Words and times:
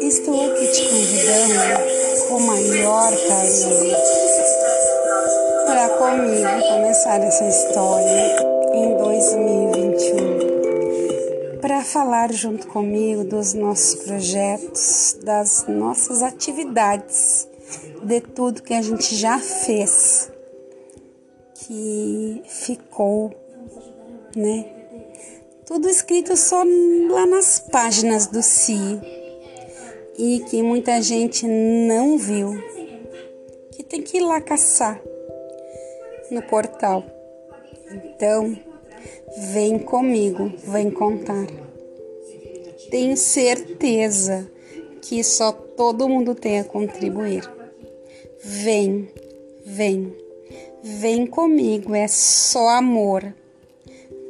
Estou 0.00 0.50
aqui 0.52 0.68
te 0.68 0.88
convidando 0.88 2.28
com 2.28 2.38
maior 2.38 3.10
carinho 3.26 3.96
para 5.66 5.88
comigo 5.88 6.68
começar 6.68 7.20
essa 7.20 7.44
história 7.48 8.36
em 8.72 8.96
2021. 8.96 9.05
Para 9.05 9.05
falar 11.86 12.32
junto 12.32 12.66
comigo 12.66 13.24
dos 13.24 13.54
nossos 13.54 14.02
projetos, 14.04 15.16
das 15.22 15.66
nossas 15.68 16.22
atividades, 16.22 17.48
de 18.02 18.20
tudo 18.20 18.62
que 18.62 18.74
a 18.74 18.82
gente 18.82 19.14
já 19.14 19.38
fez, 19.38 20.30
que 21.54 22.42
ficou, 22.44 23.32
né? 24.36 24.66
Tudo 25.64 25.88
escrito 25.88 26.36
só 26.36 26.62
lá 27.10 27.26
nas 27.26 27.60
páginas 27.60 28.26
do 28.26 28.42
CI 28.42 29.00
e 30.18 30.40
que 30.48 30.62
muita 30.62 31.00
gente 31.00 31.46
não 31.46 32.18
viu, 32.18 32.52
que 33.72 33.82
tem 33.82 34.02
que 34.02 34.18
ir 34.18 34.20
lá 34.20 34.40
caçar 34.40 35.00
no 36.30 36.42
portal. 36.42 37.04
Então, 37.90 38.56
vem 39.52 39.78
comigo, 39.78 40.52
vem 40.64 40.90
contar. 40.90 41.46
Tenho 42.90 43.16
certeza 43.16 44.50
que 45.02 45.22
só 45.22 45.52
todo 45.52 46.08
mundo 46.08 46.34
tem 46.34 46.60
a 46.60 46.64
contribuir. 46.64 47.48
Vem, 48.42 49.08
vem, 49.64 50.14
vem 50.82 51.26
comigo, 51.26 51.94
é 51.94 52.08
só 52.08 52.68
amor. 52.68 53.34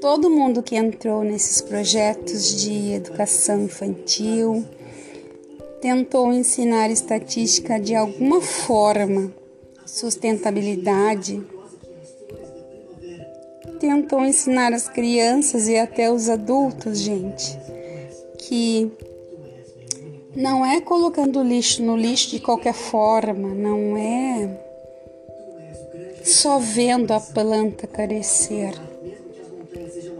Todo 0.00 0.30
mundo 0.30 0.62
que 0.62 0.76
entrou 0.76 1.24
nesses 1.24 1.60
projetos 1.60 2.60
de 2.60 2.92
educação 2.92 3.62
infantil 3.64 4.64
tentou 5.80 6.32
ensinar 6.32 6.90
estatística 6.90 7.78
de 7.78 7.94
alguma 7.94 8.40
forma, 8.40 9.32
sustentabilidade, 9.86 11.42
tentou 13.78 14.24
ensinar 14.24 14.72
as 14.72 14.88
crianças 14.88 15.68
e 15.68 15.76
até 15.76 16.10
os 16.10 16.28
adultos, 16.28 17.00
gente, 17.00 17.58
que 18.48 18.90
não 20.34 20.64
é 20.64 20.80
colocando 20.80 21.42
lixo 21.42 21.82
no 21.82 21.96
lixo 21.96 22.30
de 22.30 22.40
qualquer 22.40 22.74
forma, 22.74 23.54
não 23.54 23.96
é 23.96 24.60
só 26.24 26.58
vendo 26.58 27.12
a 27.12 27.20
planta 27.20 27.86
carecer 27.86 28.74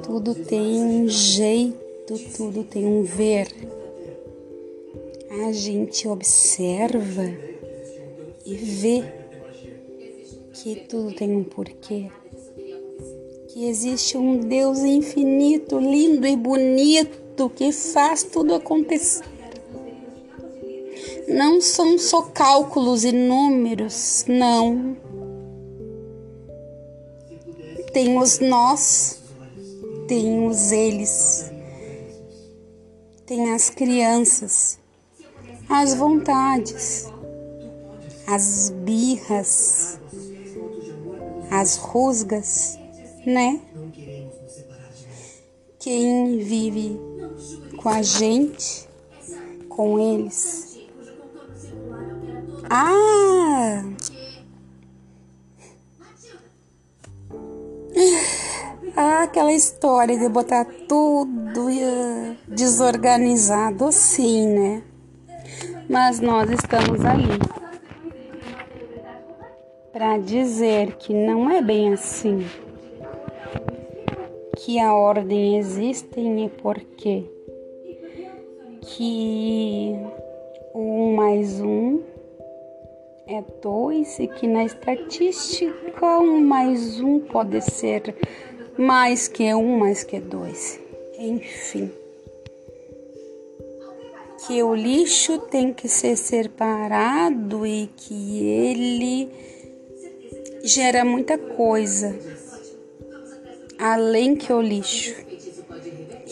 tudo 0.05 0.35
tem 0.35 0.85
um 0.85 1.09
jeito, 1.09 2.15
tudo 2.37 2.63
tem 2.63 2.85
um 2.85 3.03
ver. 3.03 3.49
A 5.47 5.51
gente 5.51 6.07
observa 6.07 7.35
e 8.45 8.55
vê 8.55 9.03
que 10.53 10.77
tudo 10.77 11.15
tem 11.15 11.35
um 11.35 11.43
porquê. 11.43 12.11
Que 13.49 13.67
existe 13.67 14.19
um 14.19 14.37
Deus 14.37 14.81
infinito, 14.81 15.79
lindo 15.79 16.27
e 16.27 16.37
bonito 16.37 17.24
que 17.51 17.73
faz 17.73 18.23
tudo 18.23 18.55
acontecer. 18.55 19.25
Não 21.29 21.61
são 21.61 21.99
só 21.99 22.23
cálculos 22.23 23.05
e 23.05 23.13
números, 23.13 24.25
não. 24.29 24.97
Tem 27.93 28.19
os 28.19 28.41
nós 28.41 29.25
tem 30.07 30.47
os 30.47 30.71
eles, 30.71 31.51
tem 33.25 33.53
as 33.53 33.71
crianças, 33.71 34.79
as 35.69 35.95
vontades, 35.95 37.07
as 38.27 38.71
birras, 38.71 39.99
as 41.51 41.77
rusgas, 41.77 42.79
né? 43.25 43.61
Quem 45.79 46.39
vive 46.39 47.01
com 47.85 47.91
a 47.91 48.01
gente, 48.01 48.89
com 49.69 49.99
eles. 49.99 50.81
Ah! 52.71 53.85
Ah, 58.97 59.25
aquela 59.25 59.53
história 59.53 60.19
de 60.19 60.29
botar 60.31 60.65
tudo 60.89 61.67
uh, 61.67 62.37
desorganizado, 62.49 63.93
sim, 63.93 64.47
né? 64.47 64.83
Mas 65.87 66.21
nós 66.21 66.49
estamos 66.49 67.05
ali 67.05 67.39
para 69.93 70.17
dizer 70.17 70.97
que 70.97 71.13
não 71.13 71.51
é 71.51 71.61
bem 71.61 71.93
assim. 71.93 72.47
Que 74.57 74.79
a 74.79 74.95
ordem 74.95 75.59
existe 75.59 76.19
e 76.19 76.49
por 76.49 76.79
quê? 76.79 77.34
Que 78.87 79.97
um 80.75 81.15
mais 81.15 81.61
um 81.61 82.03
é 83.27 83.43
dois 83.63 84.19
e 84.19 84.27
que 84.27 84.47
na 84.47 84.65
estatística 84.65 86.19
um 86.21 86.41
mais 86.41 87.01
um 87.01 87.21
pode 87.21 87.61
ser 87.63 88.15
mais 88.77 89.27
que 89.27 89.55
um, 89.55 89.79
mais 89.79 90.05
que 90.05 90.21
dois. 90.21 90.79
Enfim. 91.19 91.91
Que 94.47 94.63
o 94.63 94.75
lixo 94.75 95.39
tem 95.39 95.73
que 95.73 95.89
ser 95.89 96.17
separado 96.17 97.67
e 97.67 97.87
que 97.97 98.47
ele 98.47 99.31
gera 100.63 101.05
muita 101.05 101.39
coisa 101.39 102.15
além 103.79 104.35
que 104.35 104.53
o 104.53 104.61
lixo. 104.61 105.15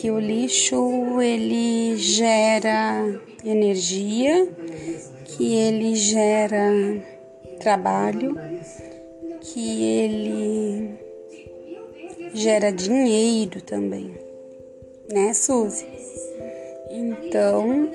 Que 0.03 0.11
o 0.11 0.19
lixo 0.19 1.21
ele 1.21 1.95
gera 1.95 3.05
energia, 3.41 4.49
que 5.23 5.55
ele 5.55 5.95
gera 5.95 6.69
trabalho, 7.61 8.37
que 9.39 9.81
ele 9.81 10.99
gera 12.33 12.69
dinheiro 12.69 13.61
também, 13.61 14.13
né, 15.09 15.33
Suzy? 15.33 15.87
Então, 16.91 17.89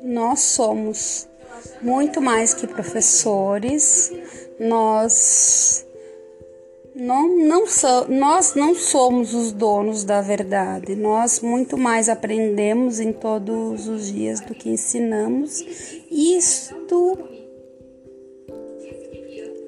nós 0.00 0.40
somos 0.40 1.28
muito 1.82 2.22
mais 2.22 2.54
que 2.54 2.66
professores, 2.66 4.10
nós 4.58 5.84
não, 7.02 7.36
não 7.36 7.66
so, 7.66 8.06
nós 8.08 8.54
não 8.54 8.74
somos 8.76 9.34
os 9.34 9.50
donos 9.50 10.04
da 10.04 10.20
verdade, 10.20 10.94
nós 10.94 11.40
muito 11.40 11.76
mais 11.76 12.08
aprendemos 12.08 13.00
em 13.00 13.12
todos 13.12 13.88
os 13.88 14.12
dias 14.12 14.38
do 14.40 14.54
que 14.54 14.70
ensinamos. 14.70 15.64
Isto 16.08 17.18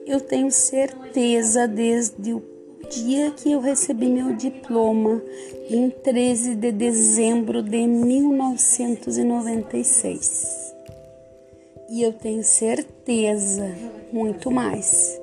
eu 0.06 0.20
tenho 0.20 0.52
certeza 0.52 1.66
desde 1.66 2.34
o 2.34 2.42
dia 2.88 3.32
que 3.32 3.50
eu 3.50 3.58
recebi 3.58 4.06
meu 4.06 4.36
diploma, 4.36 5.20
em 5.68 5.90
13 5.90 6.54
de 6.54 6.70
dezembro 6.70 7.64
de 7.64 7.84
1996. 7.84 10.72
E 11.90 12.00
eu 12.02 12.12
tenho 12.12 12.44
certeza, 12.44 13.74
muito 14.12 14.52
mais, 14.52 15.20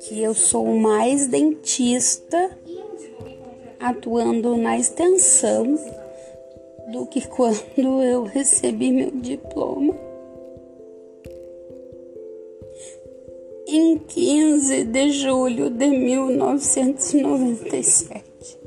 que 0.00 0.22
eu 0.22 0.34
sou 0.34 0.66
mais 0.66 1.26
dentista 1.26 2.58
atuando 3.78 4.56
na 4.56 4.78
extensão 4.78 5.78
do 6.92 7.06
que 7.06 7.26
quando 7.28 8.02
eu 8.02 8.24
recebi 8.24 8.92
meu 8.92 9.10
diploma. 9.10 10.10
em 13.72 13.98
15 13.98 14.84
de 14.84 15.12
julho 15.12 15.70
de 15.70 15.86
1997. 15.86 18.58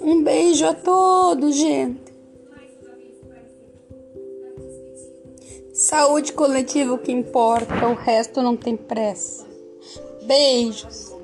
Um 0.00 0.22
beijo 0.22 0.64
a 0.64 0.72
todos, 0.74 1.56
gente. 1.56 2.06
Saúde 5.72 6.32
coletiva 6.32 6.94
o 6.94 6.98
que 6.98 7.10
importa, 7.10 7.88
o 7.88 7.94
resto 7.94 8.40
não 8.42 8.56
tem 8.56 8.76
pressa. 8.76 9.47
Beijos. 10.22 11.17